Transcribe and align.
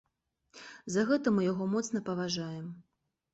За 0.93 1.03
гэта 1.09 1.27
мы 1.35 1.45
яго 1.51 1.67
моцна 1.75 2.03
паважаем. 2.09 2.65